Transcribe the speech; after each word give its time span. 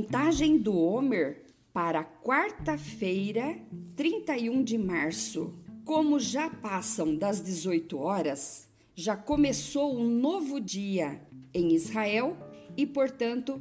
contagem 0.00 0.56
do 0.56 0.74
Homer 0.74 1.42
para 1.74 2.02
quarta-feira, 2.02 3.58
31 3.94 4.64
de 4.64 4.78
março. 4.78 5.52
Como 5.84 6.18
já 6.18 6.48
passam 6.48 7.14
das 7.14 7.42
18 7.42 7.98
horas, 7.98 8.66
já 8.94 9.14
começou 9.14 9.94
um 9.94 10.08
novo 10.08 10.58
dia 10.58 11.20
em 11.52 11.74
Israel 11.74 12.34
e, 12.74 12.86
portanto, 12.86 13.60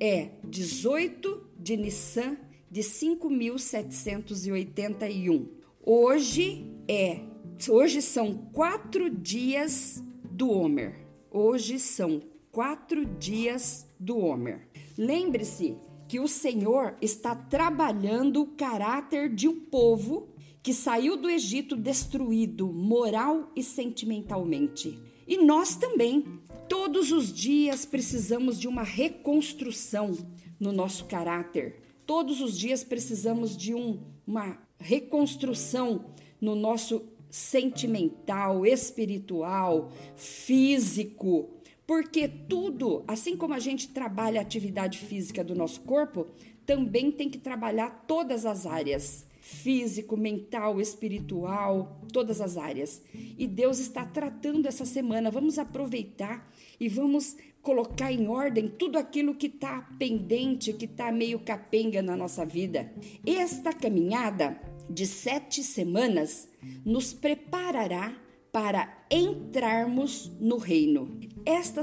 é 0.00 0.30
18 0.42 1.46
de 1.56 1.76
Nissan 1.76 2.36
de 2.68 2.82
5781. 2.82 5.48
Hoje 5.86 6.66
é, 6.88 7.20
hoje 7.68 8.02
são 8.02 8.34
quatro 8.52 9.08
dias 9.08 10.02
do 10.24 10.50
Homer. 10.50 11.06
Hoje 11.30 11.78
são 11.78 12.20
quatro 12.58 13.04
dias 13.04 13.86
do 14.00 14.18
Homer. 14.18 14.66
Lembre-se 14.98 15.76
que 16.08 16.18
o 16.18 16.26
Senhor 16.26 16.96
está 17.00 17.32
trabalhando 17.32 18.42
o 18.42 18.46
caráter 18.48 19.32
de 19.32 19.46
um 19.46 19.60
povo 19.60 20.26
que 20.60 20.74
saiu 20.74 21.16
do 21.16 21.30
Egito 21.30 21.76
destruído 21.76 22.66
moral 22.66 23.52
e 23.54 23.62
sentimentalmente. 23.62 24.98
E 25.24 25.36
nós 25.36 25.76
também, 25.76 26.40
todos 26.68 27.12
os 27.12 27.32
dias 27.32 27.86
precisamos 27.86 28.58
de 28.58 28.66
uma 28.66 28.82
reconstrução 28.82 30.18
no 30.58 30.72
nosso 30.72 31.04
caráter. 31.04 31.76
Todos 32.04 32.40
os 32.40 32.58
dias 32.58 32.82
precisamos 32.82 33.56
de 33.56 33.72
um, 33.72 34.00
uma 34.26 34.58
reconstrução 34.80 36.06
no 36.40 36.56
nosso 36.56 37.06
sentimental, 37.30 38.64
espiritual, 38.66 39.92
físico, 40.16 41.50
porque 41.88 42.28
tudo, 42.28 43.02
assim 43.08 43.34
como 43.34 43.54
a 43.54 43.58
gente 43.58 43.88
trabalha 43.88 44.40
a 44.40 44.42
atividade 44.42 44.98
física 44.98 45.42
do 45.42 45.54
nosso 45.54 45.80
corpo, 45.80 46.26
também 46.66 47.10
tem 47.10 47.30
que 47.30 47.38
trabalhar 47.38 48.04
todas 48.06 48.44
as 48.44 48.66
áreas 48.66 49.26
físico, 49.40 50.14
mental, 50.14 50.78
espiritual, 50.78 52.02
todas 52.12 52.42
as 52.42 52.58
áreas. 52.58 53.00
E 53.38 53.46
Deus 53.46 53.78
está 53.78 54.04
tratando 54.04 54.68
essa 54.68 54.84
semana. 54.84 55.30
Vamos 55.30 55.58
aproveitar 55.58 56.46
e 56.78 56.90
vamos 56.90 57.34
colocar 57.62 58.12
em 58.12 58.28
ordem 58.28 58.68
tudo 58.68 58.98
aquilo 58.98 59.34
que 59.34 59.46
está 59.46 59.80
pendente, 59.98 60.74
que 60.74 60.84
está 60.84 61.10
meio 61.10 61.40
capenga 61.40 62.02
na 62.02 62.14
nossa 62.14 62.44
vida. 62.44 62.92
Esta 63.26 63.72
caminhada 63.72 64.60
de 64.90 65.06
sete 65.06 65.62
semanas 65.62 66.50
nos 66.84 67.14
preparará 67.14 68.27
para 68.60 68.92
entrarmos 69.08 70.32
no 70.40 70.56
reino. 70.56 71.16
Esta, 71.46 71.82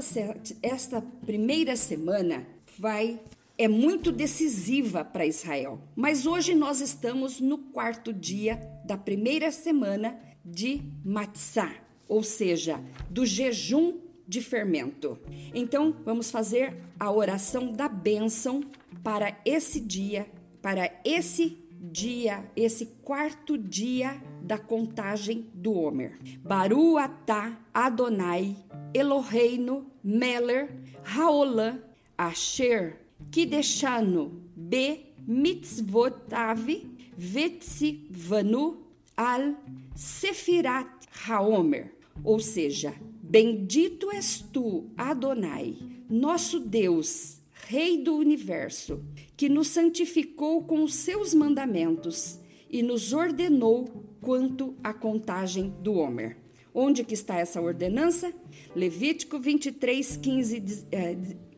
esta 0.62 1.00
primeira 1.00 1.74
semana 1.74 2.46
vai 2.78 3.18
é 3.56 3.66
muito 3.66 4.12
decisiva 4.12 5.02
para 5.02 5.24
Israel. 5.24 5.80
Mas 5.96 6.26
hoje 6.26 6.54
nós 6.54 6.82
estamos 6.82 7.40
no 7.40 7.56
quarto 7.56 8.12
dia 8.12 8.60
da 8.84 8.98
primeira 8.98 9.50
semana 9.50 10.20
de 10.44 10.82
Matzah, 11.02 11.72
ou 12.06 12.22
seja, 12.22 12.78
do 13.08 13.24
jejum 13.24 13.98
de 14.28 14.42
fermento. 14.42 15.18
Então, 15.54 15.96
vamos 16.04 16.30
fazer 16.30 16.76
a 17.00 17.10
oração 17.10 17.72
da 17.72 17.88
bênção 17.88 18.60
para 19.02 19.40
esse 19.46 19.80
dia, 19.80 20.26
para 20.60 20.92
esse 21.06 21.65
dia, 21.80 22.50
esse 22.56 22.86
quarto 23.02 23.56
dia 23.56 24.22
da 24.42 24.58
contagem 24.58 25.50
do 25.54 25.72
Homer. 25.72 26.18
Baru 26.42 26.96
atah 26.96 27.58
Adonai 27.72 28.56
Eloheinu 28.94 29.86
Meller 30.02 30.68
Haolam 31.04 31.80
Asher 32.16 33.00
Kideshanu 33.30 34.30
Be 34.56 35.12
Mitzvotav 35.26 36.66
Vetzivanu 37.16 38.78
Al 39.16 39.56
Sefirat 39.94 41.06
Haomer. 41.26 41.92
Ou 42.24 42.40
seja, 42.40 42.94
bendito 43.22 44.10
és 44.12 44.40
tu, 44.40 44.90
Adonai, 44.96 45.76
nosso 46.08 46.60
Deus, 46.60 47.40
Rei 47.68 47.98
do 47.98 48.14
universo, 48.14 49.04
que 49.36 49.48
nos 49.48 49.66
santificou 49.66 50.62
com 50.62 50.84
os 50.84 50.94
seus 50.94 51.34
mandamentos 51.34 52.38
e 52.70 52.80
nos 52.80 53.12
ordenou 53.12 54.04
quanto 54.20 54.76
à 54.84 54.94
contagem 54.94 55.74
do 55.82 55.94
Homer. 55.94 56.36
Onde 56.72 57.02
que 57.02 57.14
está 57.14 57.38
essa 57.40 57.60
ordenança? 57.60 58.32
Levítico 58.72 59.40
23, 59.40 60.16
15, 60.16 60.64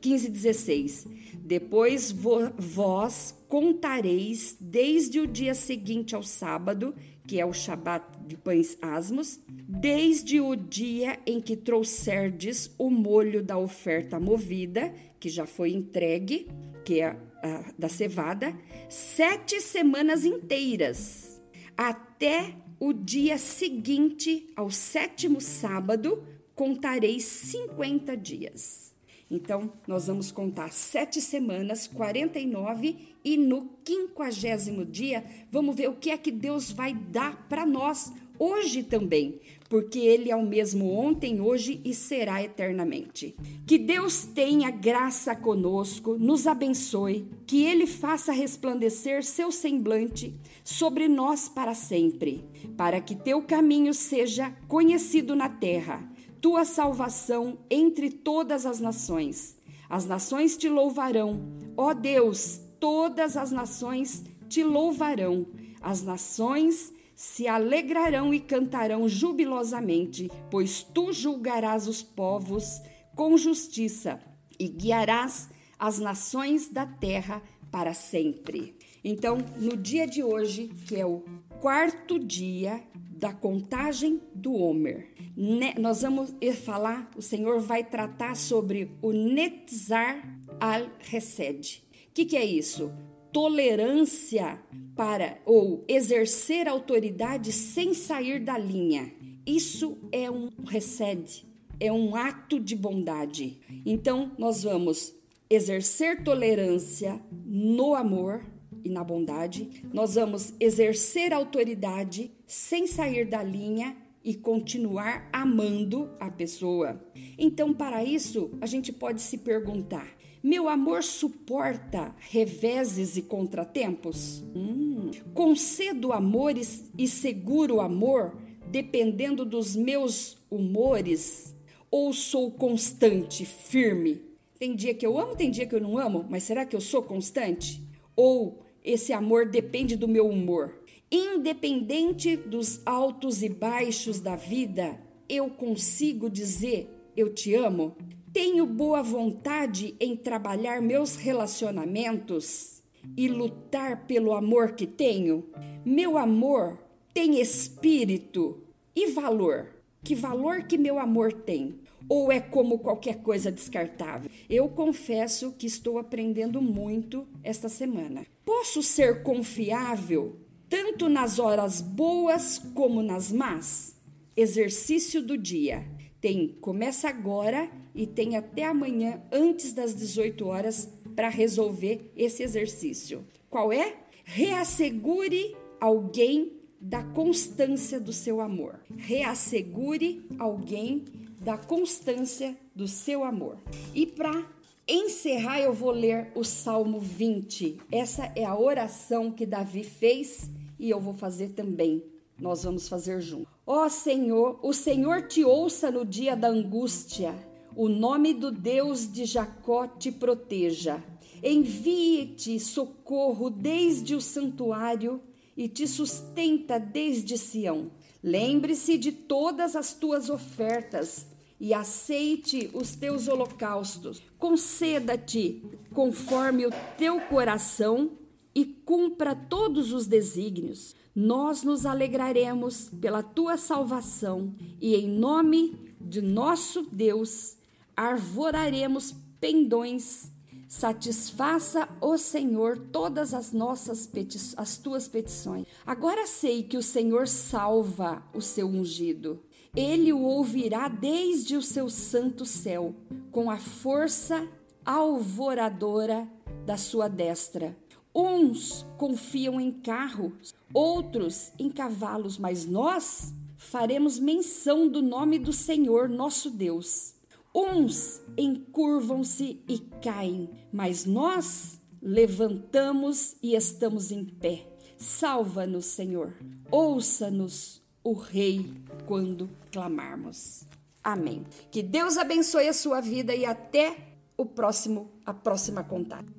15 0.00 0.28
16. 0.30 1.06
Depois 1.34 2.10
vós 2.56 3.36
contareis 3.46 4.56
desde 4.58 5.20
o 5.20 5.26
dia 5.26 5.54
seguinte 5.54 6.14
ao 6.14 6.22
sábado, 6.22 6.94
que 7.28 7.38
é 7.38 7.44
o 7.44 7.52
Shabat 7.52 8.06
de 8.26 8.38
pães 8.38 8.78
asmos, 8.80 9.38
desde 9.46 10.40
o 10.40 10.56
dia 10.56 11.20
em 11.26 11.42
que 11.42 11.54
trouxerdes 11.54 12.74
o 12.78 12.88
molho 12.88 13.42
da 13.42 13.58
oferta 13.58 14.18
movida, 14.18 14.94
que 15.20 15.28
já 15.28 15.44
foi 15.44 15.72
entregue, 15.72 16.48
que 16.86 17.02
é 17.02 17.08
a, 17.42 17.70
da 17.78 17.86
cevada, 17.86 18.56
sete 18.88 19.60
semanas 19.60 20.24
inteiras, 20.24 21.38
até 21.76 22.54
o 22.80 22.94
dia 22.94 23.36
seguinte 23.36 24.50
ao 24.56 24.70
sétimo 24.70 25.38
sábado, 25.38 26.26
contareis 26.54 27.24
50 27.24 28.16
dias. 28.16 28.94
Então, 29.30 29.70
nós 29.86 30.06
vamos 30.06 30.32
contar 30.32 30.72
sete 30.72 31.20
semanas, 31.20 31.86
49, 31.86 32.96
e 33.22 33.36
no 33.36 33.68
quinquagésimo 33.84 34.86
dia, 34.86 35.24
vamos 35.52 35.76
ver 35.76 35.88
o 35.88 35.96
que 35.96 36.10
é 36.10 36.16
que 36.16 36.30
Deus 36.30 36.72
vai 36.72 36.94
dar 36.94 37.46
para 37.46 37.66
nós 37.66 38.10
hoje 38.38 38.82
também, 38.82 39.38
porque 39.68 39.98
Ele 39.98 40.30
é 40.30 40.36
o 40.36 40.46
mesmo 40.46 40.90
ontem, 40.90 41.40
hoje 41.40 41.80
e 41.84 41.92
será 41.92 42.42
eternamente. 42.42 43.34
Que 43.66 43.76
Deus 43.76 44.22
tenha 44.22 44.70
graça 44.70 45.34
conosco, 45.34 46.16
nos 46.16 46.46
abençoe, 46.46 47.28
que 47.46 47.64
Ele 47.64 47.86
faça 47.86 48.32
resplandecer 48.32 49.22
seu 49.22 49.52
semblante 49.52 50.34
sobre 50.64 51.06
nós 51.06 51.48
para 51.50 51.74
sempre, 51.74 52.44
para 52.78 53.00
que 53.00 53.14
teu 53.14 53.42
caminho 53.42 53.92
seja 53.92 54.56
conhecido 54.68 55.36
na 55.36 55.50
terra 55.50 56.08
tua 56.40 56.64
salvação 56.64 57.58
entre 57.70 58.10
todas 58.10 58.66
as 58.66 58.80
nações. 58.80 59.56
As 59.88 60.04
nações 60.04 60.56
te 60.56 60.68
louvarão, 60.68 61.40
ó 61.76 61.94
Deus, 61.94 62.60
todas 62.78 63.36
as 63.36 63.50
nações 63.50 64.24
te 64.48 64.62
louvarão. 64.62 65.46
As 65.80 66.02
nações 66.02 66.92
se 67.14 67.48
alegrarão 67.48 68.32
e 68.32 68.40
cantarão 68.40 69.08
jubilosamente, 69.08 70.30
pois 70.50 70.82
tu 70.82 71.12
julgarás 71.12 71.88
os 71.88 72.02
povos 72.02 72.80
com 73.16 73.36
justiça 73.36 74.20
e 74.58 74.68
guiarás 74.68 75.48
as 75.78 75.98
nações 75.98 76.68
da 76.68 76.86
terra 76.86 77.42
para 77.70 77.94
sempre. 77.94 78.76
Então, 79.02 79.38
no 79.56 79.76
dia 79.76 80.06
de 80.06 80.22
hoje, 80.22 80.68
que 80.86 80.96
é 80.96 81.06
o 81.06 81.24
quarto 81.60 82.18
dia 82.18 82.82
da 83.18 83.32
contagem 83.32 84.20
do 84.32 84.54
Homer, 84.54 85.12
né, 85.36 85.74
nós 85.76 86.02
vamos 86.02 86.32
falar, 86.62 87.10
o 87.16 87.22
Senhor 87.22 87.60
vai 87.60 87.82
tratar 87.82 88.36
sobre 88.36 88.92
o 89.02 89.12
Netzar 89.12 90.22
al-Hesed. 90.60 91.82
O 92.10 92.14
que, 92.14 92.24
que 92.24 92.36
é 92.36 92.44
isso? 92.44 92.92
Tolerância 93.32 94.62
para 94.94 95.38
ou 95.44 95.84
exercer 95.88 96.68
autoridade 96.68 97.52
sem 97.52 97.92
sair 97.92 98.38
da 98.38 98.56
linha. 98.56 99.12
Isso 99.44 99.98
é 100.12 100.30
um 100.30 100.50
Hesed, 100.72 101.44
é 101.80 101.92
um 101.92 102.14
ato 102.14 102.60
de 102.60 102.76
bondade. 102.76 103.58
Então, 103.84 104.30
nós 104.38 104.62
vamos 104.62 105.12
exercer 105.50 106.22
tolerância 106.22 107.20
no 107.32 107.94
amor 107.94 108.44
e 108.88 108.90
na 108.90 109.04
bondade, 109.04 109.84
nós 109.92 110.16
vamos 110.16 110.52
exercer 110.58 111.32
autoridade 111.32 112.32
sem 112.46 112.86
sair 112.86 113.26
da 113.26 113.42
linha 113.42 113.96
e 114.24 114.34
continuar 114.34 115.28
amando 115.32 116.10
a 116.18 116.30
pessoa. 116.30 117.00
Então, 117.38 117.72
para 117.72 118.02
isso, 118.02 118.50
a 118.60 118.66
gente 118.66 118.92
pode 118.92 119.22
se 119.22 119.38
perguntar: 119.38 120.08
meu 120.42 120.68
amor 120.68 121.02
suporta 121.02 122.14
reveses 122.18 123.16
e 123.16 123.22
contratempos? 123.22 124.44
Hum. 124.54 125.10
Concedo 125.32 126.12
amores 126.12 126.90
e 126.96 127.08
seguro 127.08 127.80
amor 127.80 128.36
dependendo 128.70 129.44
dos 129.44 129.74
meus 129.74 130.36
humores? 130.50 131.54
Ou 131.90 132.12
sou 132.12 132.50
constante, 132.50 133.46
firme? 133.46 134.20
Tem 134.58 134.74
dia 134.74 134.92
que 134.92 135.06
eu 135.06 135.18
amo, 135.18 135.36
tem 135.36 135.50
dia 135.50 135.66
que 135.66 135.74
eu 135.74 135.80
não 135.80 135.96
amo, 135.96 136.26
mas 136.28 136.42
será 136.42 136.66
que 136.66 136.76
eu 136.76 136.80
sou 136.80 137.02
constante? 137.02 137.82
Ou 138.14 138.60
esse 138.88 139.12
amor 139.12 139.44
depende 139.44 139.96
do 139.96 140.08
meu 140.08 140.26
humor? 140.26 140.74
Independente 141.12 142.36
dos 142.36 142.80
altos 142.86 143.42
e 143.42 143.48
baixos 143.50 144.18
da 144.18 144.34
vida, 144.34 144.98
eu 145.28 145.50
consigo 145.50 146.30
dizer 146.30 146.88
eu 147.14 147.34
te 147.34 147.54
amo? 147.54 147.94
Tenho 148.32 148.64
boa 148.64 149.02
vontade 149.02 149.94
em 150.00 150.16
trabalhar 150.16 150.80
meus 150.80 151.16
relacionamentos 151.16 152.82
e 153.14 153.28
lutar 153.28 154.06
pelo 154.06 154.32
amor 154.32 154.72
que 154.72 154.86
tenho? 154.86 155.50
Meu 155.84 156.16
amor 156.16 156.78
tem 157.12 157.40
espírito 157.40 158.62
e 158.96 159.08
valor? 159.08 159.68
Que 160.02 160.14
valor 160.14 160.62
que 160.62 160.78
meu 160.78 160.98
amor 160.98 161.32
tem? 161.32 161.78
Ou 162.08 162.32
é 162.32 162.40
como 162.40 162.78
qualquer 162.78 163.16
coisa 163.22 163.52
descartável? 163.52 164.30
Eu 164.48 164.68
confesso 164.68 165.52
que 165.52 165.66
estou 165.66 165.98
aprendendo 165.98 166.62
muito 166.62 167.26
esta 167.44 167.68
semana. 167.68 168.26
Posso 168.44 168.82
ser 168.82 169.22
confiável 169.22 170.36
tanto 170.68 171.08
nas 171.08 171.38
horas 171.38 171.80
boas 171.80 172.58
como 172.74 173.02
nas 173.02 173.30
más? 173.30 173.96
Exercício 174.36 175.22
do 175.22 175.36
dia. 175.36 175.86
Tem 176.20 176.48
começa 176.60 177.08
agora 177.08 177.70
e 177.94 178.06
tem 178.06 178.36
até 178.36 178.64
amanhã 178.64 179.22
antes 179.30 179.72
das 179.72 179.94
18 179.94 180.46
horas 180.46 180.88
para 181.14 181.28
resolver 181.28 182.12
esse 182.16 182.42
exercício. 182.42 183.24
Qual 183.50 183.72
é? 183.72 183.96
Reassegure 184.24 185.56
alguém 185.80 186.52
da 186.80 187.02
constância 187.02 187.98
do 187.98 188.12
seu 188.12 188.40
amor. 188.40 188.80
Reassegure 188.96 190.24
alguém 190.38 191.04
da 191.40 191.56
constância 191.56 192.56
do 192.74 192.88
seu 192.88 193.24
amor. 193.24 193.56
E 193.94 194.06
para 194.06 194.46
encerrar, 194.86 195.60
eu 195.60 195.72
vou 195.72 195.90
ler 195.90 196.32
o 196.34 196.44
Salmo 196.44 196.98
20. 196.98 197.78
Essa 197.92 198.32
é 198.34 198.44
a 198.44 198.58
oração 198.58 199.30
que 199.30 199.44
Davi 199.44 199.84
fez 199.84 200.48
e 200.78 200.90
eu 200.90 201.00
vou 201.00 201.14
fazer 201.14 201.50
também. 201.50 202.02
Nós 202.38 202.62
vamos 202.62 202.88
fazer 202.88 203.20
junto. 203.20 203.48
Ó 203.66 203.84
oh, 203.84 203.90
Senhor, 203.90 204.58
o 204.62 204.72
Senhor 204.72 205.26
te 205.26 205.44
ouça 205.44 205.90
no 205.90 206.04
dia 206.04 206.36
da 206.36 206.48
angústia. 206.48 207.34
O 207.76 207.88
nome 207.88 208.32
do 208.32 208.50
Deus 208.50 209.10
de 209.10 209.24
Jacó 209.24 209.86
te 209.86 210.10
proteja. 210.10 211.02
Envie-te 211.42 212.58
socorro 212.58 213.50
desde 213.50 214.14
o 214.14 214.20
santuário 214.20 215.20
e 215.56 215.68
te 215.68 215.86
sustenta 215.86 216.78
desde 216.78 217.36
Sião. 217.36 217.90
Lembre-se 218.22 218.98
de 218.98 219.12
todas 219.12 219.76
as 219.76 219.92
tuas 219.94 220.28
ofertas 220.28 221.26
e 221.60 221.74
aceite 221.74 222.70
os 222.74 222.94
teus 222.96 223.28
holocaustos. 223.28 224.22
Conceda-te 224.38 225.62
conforme 225.92 226.66
o 226.66 226.70
teu 226.96 227.20
coração 227.22 228.12
e 228.54 228.64
cumpra 228.64 229.34
todos 229.34 229.92
os 229.92 230.06
desígnios. 230.06 230.94
Nós 231.14 231.62
nos 231.62 231.84
alegraremos 231.86 232.90
pela 233.00 233.22
tua 233.22 233.56
salvação 233.56 234.54
e 234.80 234.94
em 234.94 235.08
nome 235.08 235.94
de 236.00 236.20
nosso 236.20 236.82
Deus 236.92 237.56
arvoraremos 237.96 239.14
pendões 239.40 240.30
Satisfaça 240.68 241.88
o 241.98 242.18
Senhor 242.18 242.78
todas 242.92 243.32
as 243.32 243.52
nossas 243.52 244.06
as 244.54 244.76
tuas 244.76 245.08
petições. 245.08 245.66
Agora 245.86 246.26
sei 246.26 246.62
que 246.62 246.76
o 246.76 246.82
Senhor 246.82 247.26
salva 247.26 248.22
o 248.34 248.42
seu 248.42 248.68
ungido. 248.68 249.40
Ele 249.74 250.12
o 250.12 250.20
ouvirá 250.20 250.88
desde 250.88 251.56
o 251.56 251.62
seu 251.62 251.88
santo 251.88 252.44
céu, 252.44 252.94
com 253.32 253.50
a 253.50 253.56
força 253.56 254.46
alvoradora 254.84 256.28
da 256.66 256.76
sua 256.76 257.08
destra. 257.08 257.74
Uns 258.14 258.84
confiam 258.98 259.58
em 259.58 259.72
carros, 259.72 260.54
outros 260.74 261.50
em 261.58 261.70
cavalos, 261.70 262.36
mas 262.36 262.66
nós 262.66 263.32
faremos 263.56 264.18
menção 264.18 264.86
do 264.86 265.00
nome 265.00 265.38
do 265.38 265.52
Senhor 265.52 266.10
nosso 266.10 266.50
Deus. 266.50 267.14
Uns 267.54 268.22
encurvam-se 268.36 269.62
e 269.68 269.78
caem, 270.02 270.50
mas 270.72 271.04
nós 271.04 271.80
levantamos 272.00 273.36
e 273.42 273.54
estamos 273.54 274.10
em 274.10 274.24
pé. 274.24 274.66
Salva-nos, 274.96 275.86
Senhor. 275.86 276.34
Ouça-nos, 276.70 277.82
o 278.02 278.12
Rei, 278.12 278.72
quando 279.06 279.50
clamarmos. 279.72 280.64
Amém. 281.02 281.44
Que 281.70 281.82
Deus 281.82 282.16
abençoe 282.16 282.68
a 282.68 282.72
sua 282.72 283.00
vida 283.00 283.34
e 283.34 283.44
até 283.44 283.96
o 284.36 284.44
próximo 284.44 285.10
a 285.24 285.34
próxima 285.34 285.82
contato. 285.82 286.37